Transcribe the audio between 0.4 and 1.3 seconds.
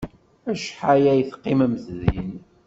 Acḥal ay